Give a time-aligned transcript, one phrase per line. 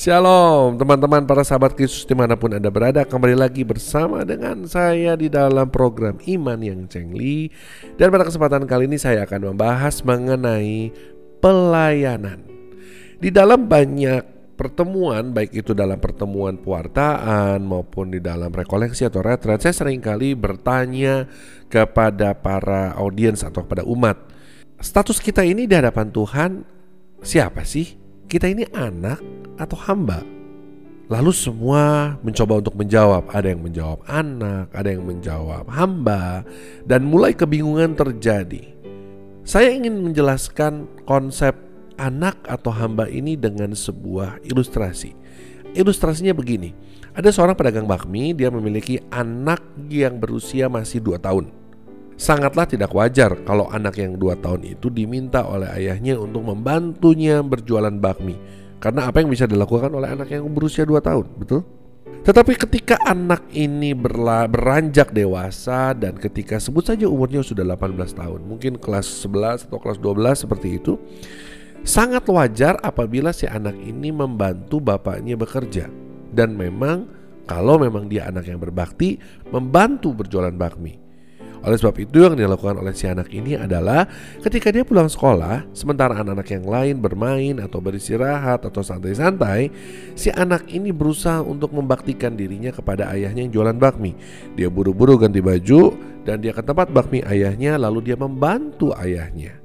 [0.00, 3.04] Shalom teman-teman para sahabat Kristus di mana pun Anda berada.
[3.04, 7.52] Kembali lagi bersama dengan saya di dalam program Iman yang Cengli.
[8.00, 10.88] Dan pada kesempatan kali ini saya akan membahas mengenai
[11.44, 12.40] pelayanan.
[13.20, 19.60] Di dalam banyak pertemuan baik itu dalam pertemuan pewartaan maupun di dalam rekoleksi atau retret
[19.60, 21.28] Saya sering kali bertanya
[21.68, 24.16] kepada para audiens atau kepada umat
[24.80, 26.50] Status kita ini di hadapan Tuhan
[27.20, 28.09] siapa sih?
[28.30, 29.18] Kita ini anak
[29.58, 30.22] atau hamba?
[31.10, 33.26] Lalu semua mencoba untuk menjawab.
[33.26, 36.46] Ada yang menjawab anak, ada yang menjawab hamba,
[36.86, 38.70] dan mulai kebingungan terjadi.
[39.42, 41.58] Saya ingin menjelaskan konsep
[41.98, 45.10] anak atau hamba ini dengan sebuah ilustrasi.
[45.74, 46.70] Ilustrasinya begini.
[47.10, 49.58] Ada seorang pedagang bakmi, dia memiliki anak
[49.90, 51.59] yang berusia masih 2 tahun.
[52.20, 57.96] Sangatlah tidak wajar kalau anak yang 2 tahun itu diminta oleh ayahnya untuk membantunya berjualan
[57.96, 58.36] bakmi
[58.76, 61.64] karena apa yang bisa dilakukan oleh anak yang berusia 2 tahun, betul?
[62.20, 68.40] Tetapi ketika anak ini berla, beranjak dewasa dan ketika sebut saja umurnya sudah 18 tahun,
[68.44, 71.00] mungkin kelas 11 atau kelas 12 seperti itu,
[71.84, 75.88] sangat wajar apabila si anak ini membantu bapaknya bekerja.
[76.28, 77.08] Dan memang
[77.48, 79.16] kalau memang dia anak yang berbakti,
[79.48, 81.09] membantu berjualan bakmi.
[81.60, 84.08] Oleh sebab itu yang dilakukan oleh si anak ini adalah
[84.40, 89.68] ketika dia pulang sekolah, sementara anak-anak yang lain bermain atau beristirahat atau santai-santai,
[90.16, 94.16] si anak ini berusaha untuk membaktikan dirinya kepada ayahnya yang jualan bakmi.
[94.56, 95.92] Dia buru-buru ganti baju
[96.24, 99.60] dan dia ke tempat bakmi ayahnya lalu dia membantu ayahnya.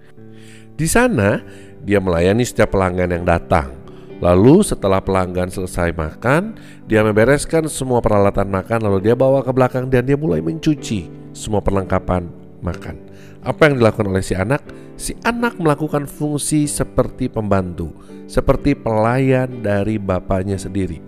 [0.76, 1.40] Di sana,
[1.80, 3.72] dia melayani setiap pelanggan yang datang.
[4.20, 6.60] Lalu setelah pelanggan selesai makan,
[6.92, 11.59] dia membereskan semua peralatan makan lalu dia bawa ke belakang dan dia mulai mencuci semua
[11.59, 12.31] perlengkapan
[12.64, 12.95] makan.
[13.44, 14.64] Apa yang dilakukan oleh si anak?
[14.95, 17.92] Si anak melakukan fungsi seperti pembantu,
[18.25, 21.03] seperti pelayan dari bapaknya sendiri.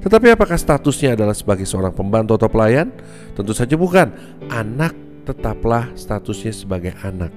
[0.00, 2.88] Tetapi apakah statusnya adalah sebagai seorang pembantu atau pelayan?
[3.36, 4.14] Tentu saja bukan.
[4.48, 4.96] Anak
[5.28, 7.34] tetaplah statusnya sebagai anak.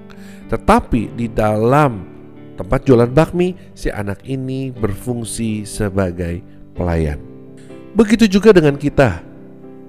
[0.48, 2.08] Tetapi di dalam
[2.56, 6.40] tempat jualan bakmi, si anak ini berfungsi sebagai
[6.78, 7.20] pelayan.
[7.98, 9.20] Begitu juga dengan kita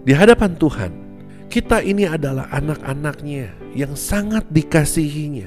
[0.02, 1.03] di hadapan Tuhan
[1.54, 5.46] kita ini adalah anak-anaknya yang sangat dikasihinya.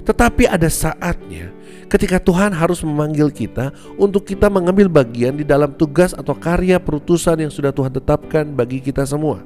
[0.00, 1.52] Tetapi ada saatnya
[1.92, 3.68] ketika Tuhan harus memanggil kita
[4.00, 8.80] untuk kita mengambil bagian di dalam tugas atau karya perutusan yang sudah Tuhan tetapkan bagi
[8.80, 9.44] kita semua.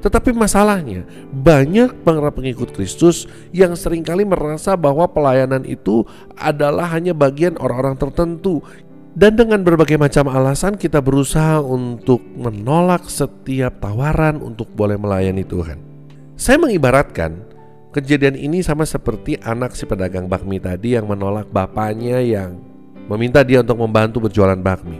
[0.00, 6.04] Tetapi masalahnya banyak para pengikut Kristus yang sering kali merasa bahwa pelayanan itu
[6.36, 8.64] adalah hanya bagian orang-orang tertentu
[9.14, 15.78] dan dengan berbagai macam alasan kita berusaha untuk menolak setiap tawaran untuk boleh melayani Tuhan.
[16.34, 17.46] Saya mengibaratkan
[17.94, 22.58] kejadian ini sama seperti anak si pedagang bakmi tadi yang menolak bapaknya yang
[23.06, 24.98] meminta dia untuk membantu berjualan bakmi.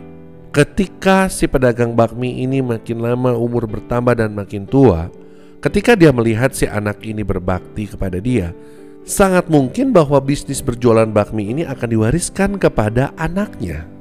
[0.54, 5.10] Ketika si pedagang bakmi ini makin lama umur bertambah dan makin tua,
[5.58, 8.54] ketika dia melihat si anak ini berbakti kepada dia,
[9.02, 13.93] sangat mungkin bahwa bisnis berjualan bakmi ini akan diwariskan kepada anaknya.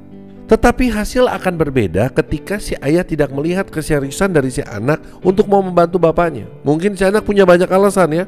[0.44, 5.64] Tetapi hasil akan berbeda ketika si ayah tidak melihat keseriusan dari si anak untuk mau
[5.64, 6.44] membantu bapaknya.
[6.60, 8.24] Mungkin si anak punya banyak alasan ya.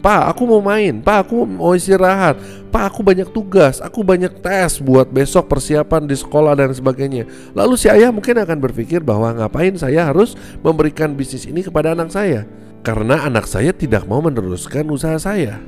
[0.00, 0.98] Pak, aku mau main.
[1.04, 2.40] Pak, aku mau istirahat.
[2.72, 3.84] Pak, aku banyak tugas.
[3.84, 7.28] Aku banyak tes buat besok persiapan di sekolah dan sebagainya.
[7.52, 12.08] Lalu si ayah mungkin akan berpikir bahwa ngapain saya harus memberikan bisnis ini kepada anak
[12.10, 12.48] saya?
[12.80, 15.60] Karena anak saya tidak mau meneruskan usaha saya.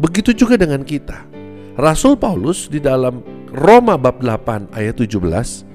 [0.00, 1.28] Begitu juga dengan kita.
[1.76, 5.66] Rasul Paulus di dalam Roma bab 8 ayat 17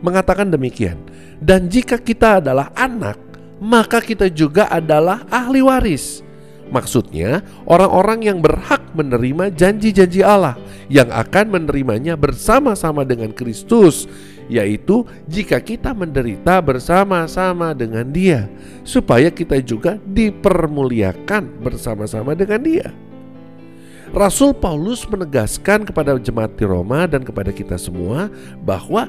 [0.00, 0.96] mengatakan demikian.
[1.40, 3.16] Dan jika kita adalah anak,
[3.60, 6.24] maka kita juga adalah ahli waris.
[6.70, 10.54] Maksudnya, orang-orang yang berhak menerima janji-janji Allah
[10.86, 14.06] yang akan menerimanya bersama-sama dengan Kristus,
[14.46, 18.46] yaitu jika kita menderita bersama-sama dengan Dia,
[18.86, 23.09] supaya kita juga dipermuliakan bersama-sama dengan Dia.
[24.10, 28.26] Rasul Paulus menegaskan kepada jemaat di Roma dan kepada kita semua
[28.66, 29.06] bahwa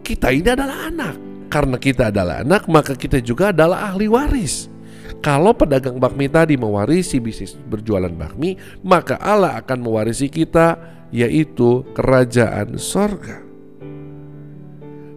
[0.00, 1.16] kita ini adalah anak.
[1.52, 4.72] Karena kita adalah anak, maka kita juga adalah ahli waris.
[5.20, 10.80] Kalau pedagang bakmi tadi mewarisi bisnis berjualan bakmi, maka Allah akan mewarisi kita,
[11.12, 13.44] yaitu kerajaan sorga.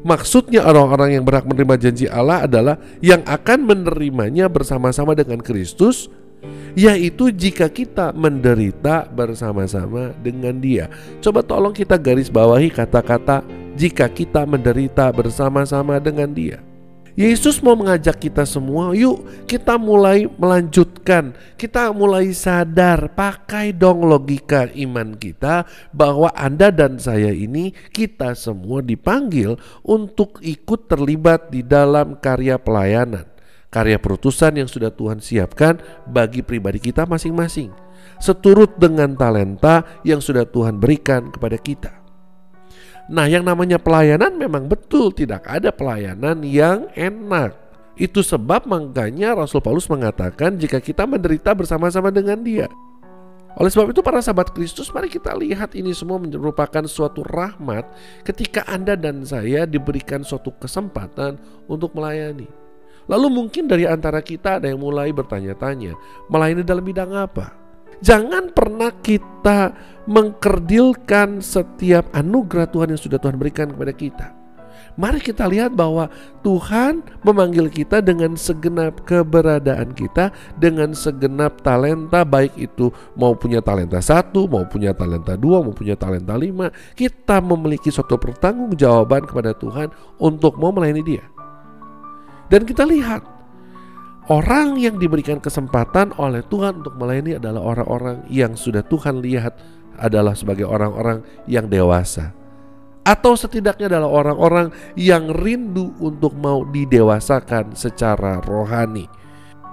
[0.01, 6.09] Maksudnya orang-orang yang berhak menerima janji Allah adalah yang akan menerimanya bersama-sama dengan Kristus
[6.73, 10.88] yaitu jika kita menderita bersama-sama dengan Dia.
[11.19, 13.43] Coba tolong kita garis bawahi kata-kata
[13.75, 16.59] jika kita menderita bersama-sama dengan Dia.
[17.19, 24.71] Yesus mau mengajak kita semua, yuk kita mulai melanjutkan, kita mulai sadar, pakai dong logika
[24.71, 32.15] iman kita bahwa Anda dan saya ini kita semua dipanggil untuk ikut terlibat di dalam
[32.15, 33.27] karya pelayanan,
[33.71, 37.71] karya perutusan yang sudah Tuhan siapkan bagi pribadi kita masing-masing,
[38.19, 41.91] seturut dengan talenta yang sudah Tuhan berikan kepada kita.
[43.09, 47.57] Nah, yang namanya pelayanan memang betul tidak ada pelayanan yang enak.
[47.97, 52.71] Itu sebab makanya Rasul Paulus mengatakan jika kita menderita bersama-sama dengan dia.
[53.59, 57.83] Oleh sebab itu para sahabat Kristus mari kita lihat ini semua merupakan suatu rahmat
[58.23, 61.35] ketika Anda dan saya diberikan suatu kesempatan
[61.68, 62.60] untuk melayani.
[63.11, 65.99] Lalu mungkin dari antara kita ada yang mulai bertanya-tanya,
[66.31, 67.51] melayani dalam bidang apa?
[67.99, 69.75] Jangan pernah kita
[70.07, 74.27] mengkerdilkan setiap anugerah Tuhan yang sudah Tuhan berikan kepada kita.
[74.99, 76.11] Mari kita lihat bahwa
[76.43, 84.03] Tuhan memanggil kita dengan segenap keberadaan kita, dengan segenap talenta, baik itu mau punya talenta
[84.03, 86.75] satu, mau punya talenta dua, mau punya talenta lima.
[86.91, 91.23] Kita memiliki suatu pertanggungjawaban kepada Tuhan untuk mau melayani Dia.
[92.51, 93.24] Dan kita lihat
[94.30, 99.57] Orang yang diberikan kesempatan oleh Tuhan untuk melayani adalah orang-orang yang sudah Tuhan lihat
[99.98, 102.31] adalah sebagai orang-orang yang dewasa.
[103.03, 109.09] Atau setidaknya adalah orang-orang yang rindu untuk mau didewasakan secara rohani.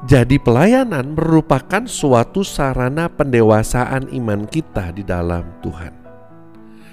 [0.08, 5.92] Jadi pelayanan merupakan suatu sarana pendewasaan iman kita di dalam Tuhan.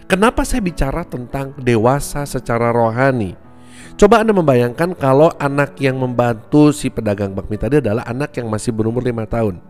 [0.05, 3.44] Kenapa saya bicara tentang dewasa secara rohani?
[3.93, 8.73] Coba Anda membayangkan kalau anak yang membantu si pedagang bakmi tadi adalah anak yang masih
[8.73, 9.61] berumur lima tahun.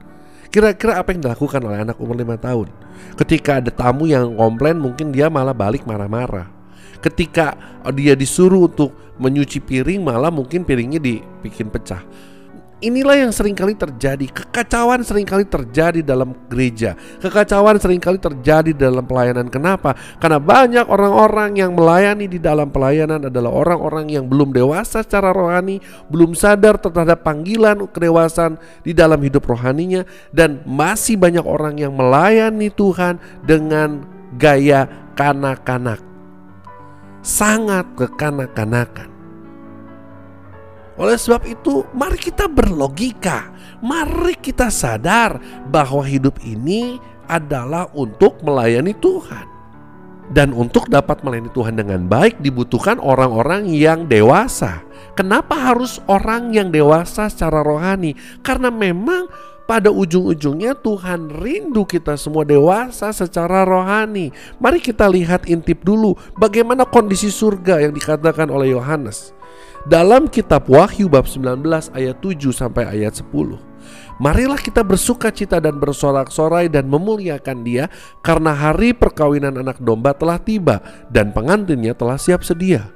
[0.48, 2.72] Kira-kira apa yang dilakukan oleh anak umur lima tahun?
[3.20, 6.48] Ketika ada tamu yang komplain mungkin dia malah balik marah-marah.
[7.04, 7.60] Ketika
[7.92, 12.02] dia disuruh untuk menyuci piring malah mungkin piringnya dibikin pecah
[12.86, 14.30] inilah yang sering kali terjadi.
[14.30, 16.94] Kekacauan sering kali terjadi dalam gereja.
[17.18, 19.50] Kekacauan sering kali terjadi dalam pelayanan.
[19.50, 19.98] Kenapa?
[20.22, 25.82] Karena banyak orang-orang yang melayani di dalam pelayanan adalah orang-orang yang belum dewasa secara rohani,
[26.14, 32.70] belum sadar terhadap panggilan kedewasaan di dalam hidup rohaninya dan masih banyak orang yang melayani
[32.70, 34.06] Tuhan dengan
[34.38, 34.86] gaya
[35.18, 36.04] kanak-kanak.
[37.26, 39.15] Sangat kekanak-kanakan.
[40.96, 43.52] Oleh sebab itu, mari kita berlogika.
[43.84, 45.38] Mari kita sadar
[45.68, 46.96] bahwa hidup ini
[47.28, 49.52] adalah untuk melayani Tuhan.
[50.26, 54.82] Dan untuk dapat melayani Tuhan dengan baik dibutuhkan orang-orang yang dewasa.
[55.14, 58.18] Kenapa harus orang yang dewasa secara rohani?
[58.42, 59.30] Karena memang
[59.70, 64.34] pada ujung-ujungnya Tuhan rindu kita semua dewasa secara rohani.
[64.58, 69.36] Mari kita lihat intip dulu bagaimana kondisi surga yang dikatakan oleh Yohanes
[69.86, 71.62] dalam kitab Wahyu bab 19
[71.94, 73.30] ayat 7 sampai ayat 10.
[74.18, 77.86] Marilah kita bersuka cita dan bersorak-sorai dan memuliakan dia
[78.26, 80.82] karena hari perkawinan anak domba telah tiba
[81.14, 82.90] dan pengantinnya telah siap sedia.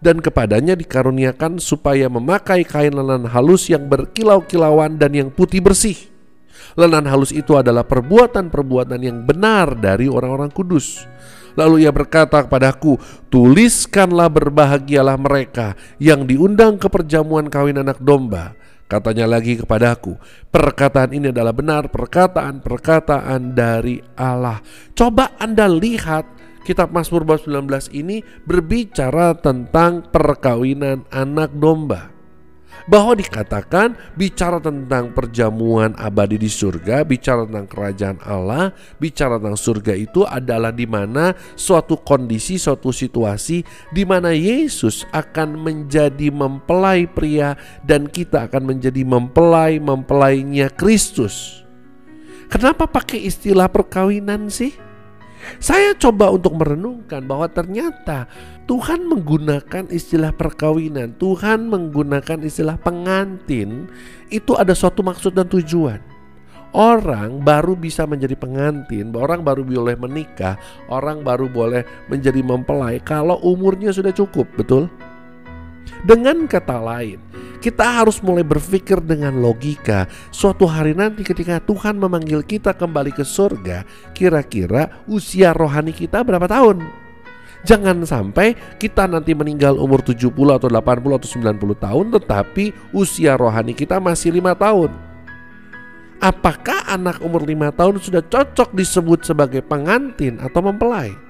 [0.00, 6.08] Dan kepadanya dikaruniakan supaya memakai kain lenan halus yang berkilau-kilauan dan yang putih bersih.
[6.72, 11.04] Lenan halus itu adalah perbuatan-perbuatan yang benar dari orang-orang kudus.
[11.58, 13.00] Lalu ia berkata kepadaku,
[13.32, 18.54] tuliskanlah berbahagialah mereka yang diundang ke perjamuan kawin anak domba.
[18.90, 20.18] Katanya lagi kepadaku,
[20.50, 24.58] perkataan ini adalah benar perkataan-perkataan dari Allah.
[24.98, 26.26] Coba Anda lihat
[26.66, 32.19] kitab Mazmur bab 19 ini berbicara tentang perkawinan anak domba
[32.90, 39.94] bahwa dikatakan bicara tentang perjamuan abadi di surga, bicara tentang kerajaan Allah, bicara tentang surga
[39.94, 43.62] itu adalah di mana suatu kondisi, suatu situasi
[43.94, 47.54] di mana Yesus akan menjadi mempelai pria
[47.86, 51.62] dan kita akan menjadi mempelai mempelainya Kristus.
[52.50, 54.89] Kenapa pakai istilah perkawinan sih?
[55.58, 58.28] Saya coba untuk merenungkan bahwa ternyata
[58.68, 63.88] Tuhan menggunakan istilah perkawinan, Tuhan menggunakan istilah pengantin,
[64.28, 65.98] itu ada suatu maksud dan tujuan.
[66.70, 70.54] Orang baru bisa menjadi pengantin, orang baru boleh menikah,
[70.86, 74.86] orang baru boleh menjadi mempelai kalau umurnya sudah cukup, betul?
[76.06, 77.18] Dengan kata lain,
[77.60, 80.08] kita harus mulai berpikir dengan logika.
[80.32, 83.84] Suatu hari nanti ketika Tuhan memanggil kita kembali ke surga,
[84.16, 86.82] kira-kira usia rohani kita berapa tahun?
[87.60, 92.64] Jangan sampai kita nanti meninggal umur 70 atau 80 atau 90 tahun tetapi
[92.96, 94.88] usia rohani kita masih lima tahun.
[96.20, 101.29] Apakah anak umur lima tahun sudah cocok disebut sebagai pengantin atau mempelai?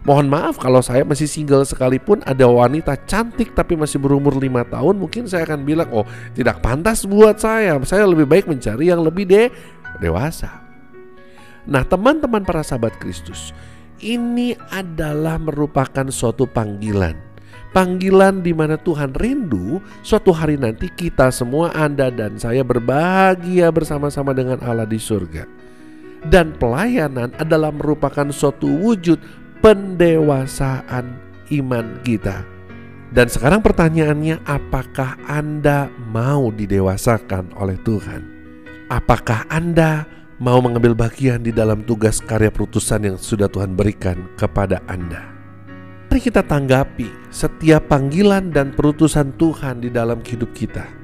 [0.00, 4.96] Mohon maaf kalau saya masih single sekalipun ada wanita cantik tapi masih berumur lima tahun
[4.96, 7.76] mungkin saya akan bilang oh tidak pantas buat saya.
[7.84, 9.52] Saya lebih baik mencari yang lebih de
[10.00, 10.64] dewasa.
[11.68, 13.52] Nah teman-teman para sahabat Kristus
[14.00, 17.28] ini adalah merupakan suatu panggilan.
[17.70, 24.34] Panggilan di mana Tuhan rindu suatu hari nanti kita semua Anda dan saya berbahagia bersama-sama
[24.34, 25.46] dengan Allah di surga.
[26.20, 29.22] Dan pelayanan adalah merupakan suatu wujud
[29.60, 31.16] pendewasaan
[31.52, 32.44] iman kita.
[33.10, 38.22] Dan sekarang pertanyaannya, apakah Anda mau didewasakan oleh Tuhan?
[38.86, 40.06] Apakah Anda
[40.38, 45.26] mau mengambil bagian di dalam tugas karya perutusan yang sudah Tuhan berikan kepada Anda?
[46.10, 51.00] Mari kita tanggapi setiap panggilan dan perutusan Tuhan di dalam hidup kita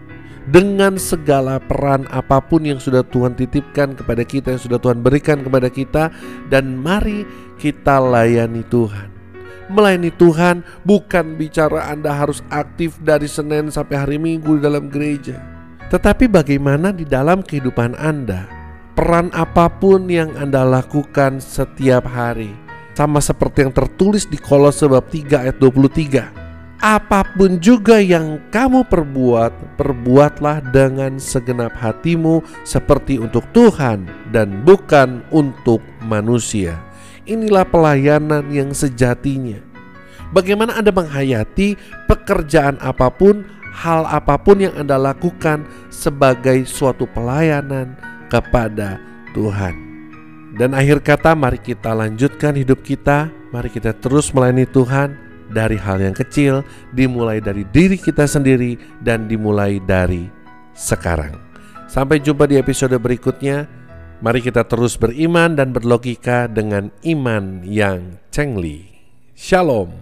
[0.46, 5.42] dengan segala peran apa pun yang sudah Tuhan titipkan kepada kita, yang sudah Tuhan berikan
[5.42, 6.14] kepada kita,
[6.46, 9.16] dan mari kita layani Tuhan.
[9.66, 15.42] Melayani Tuhan bukan bicara Anda harus aktif dari Senin sampai hari Minggu di dalam gereja,
[15.90, 18.46] tetapi bagaimana di dalam kehidupan Anda,
[18.94, 22.54] peran apa pun yang Anda lakukan setiap hari,
[22.94, 26.46] sama seperti yang tertulis di Kolose bab 3 ayat 23.
[26.78, 35.26] Apa pun juga yang kamu perbuat, perbuatlah dengan segenap hatimu seperti untuk Tuhan dan bukan
[35.34, 36.85] untuk manusia
[37.26, 39.58] Inilah pelayanan yang sejatinya.
[40.30, 41.74] Bagaimana Anda menghayati
[42.06, 43.42] pekerjaan apa pun,
[43.74, 47.98] hal apa pun yang Anda lakukan sebagai suatu pelayanan
[48.30, 49.02] kepada
[49.34, 49.74] Tuhan.
[50.56, 53.28] Dan akhir kata, mari kita lanjutkan hidup kita.
[53.50, 55.18] Mari kita terus melayani Tuhan
[55.52, 56.64] dari hal yang kecil,
[56.96, 60.26] dimulai dari diri kita sendiri, dan dimulai dari
[60.72, 61.36] sekarang.
[61.86, 63.75] Sampai jumpa di episode berikutnya.
[64.16, 68.88] Mari kita terus beriman dan berlogika dengan iman yang cengli.
[69.36, 69.92] Shalom.